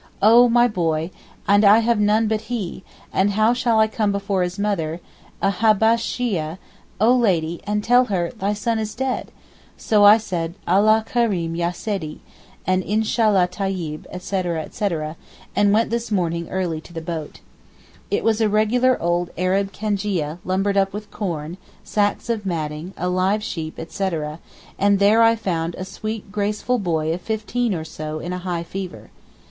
[0.19, 1.11] 'Oh my boy,
[1.47, 4.99] and I have none but he, and how shall I come before his mother,
[5.43, 6.57] a Habbesheeyeh,
[6.99, 9.31] oh Lady, and tell her "thy son is dead"?'
[9.77, 12.17] So I said, 'Allah kereem ya Seedee,
[12.65, 15.17] and Inshallah tayib,' etc., etc.,
[15.55, 17.41] and went this morning early to the boat.
[18.09, 23.07] It was a regular old Arab cangia lumbered up with corn, sacks of matting, a
[23.07, 24.39] live sheep, etc.,
[24.79, 28.63] and there I found a sweet graceful boy of fifteen or so in a high
[28.63, 29.11] fever.